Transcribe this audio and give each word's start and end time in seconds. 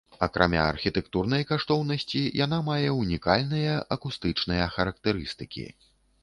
Акрамя 0.25 0.61
архітэктурнай 0.67 1.43
каштоўнасці, 1.51 2.21
яна 2.45 2.59
мае 2.69 2.89
унікальныя 3.01 3.77
акустычныя 3.97 4.65
характарыстыкі. 4.79 5.69